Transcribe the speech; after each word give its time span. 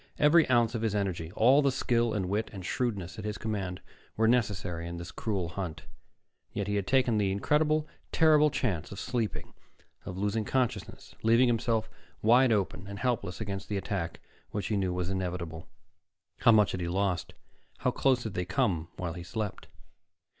Every 0.17 0.49
ounce 0.49 0.73
of 0.73 0.81
his 0.81 0.95
energy, 0.95 1.31
all 1.33 1.61
the 1.61 1.71
skill 1.71 2.11
and 2.15 2.27
wit 2.27 2.49
and 2.51 2.65
shrewdness 2.65 3.19
at 3.19 3.23
his 3.25 3.37
command 3.37 3.81
were 4.17 4.27
necessary 4.27 4.87
in 4.87 4.97
this 4.97 5.11
cruel 5.11 5.49
hunt; 5.49 5.83
yet 6.53 6.65
he 6.67 6.75
had 6.75 6.87
taken 6.87 7.19
the 7.19 7.31
incredibly 7.31 7.83
terrible 8.11 8.49
chance 8.49 8.91
of 8.91 8.99
sleeping, 8.99 9.53
of 10.03 10.17
losing 10.17 10.43
consciousness, 10.43 11.13
leaving 11.21 11.45
himself 11.47 11.87
wide 12.23 12.51
open 12.51 12.87
and 12.87 12.97
helpless 12.97 13.39
against 13.39 13.69
the 13.69 13.77
attack 13.77 14.19
which 14.49 14.69
he 14.69 14.75
knew 14.75 14.91
was 14.91 15.11
inevitable. 15.11 15.67
How 16.39 16.51
much 16.51 16.71
had 16.71 16.81
he 16.81 16.87
lost? 16.87 17.35
How 17.77 17.91
close 17.91 18.23
had 18.23 18.33
they 18.33 18.43
come 18.45 18.87
while 18.97 19.13
he 19.13 19.21
slept? 19.21 19.67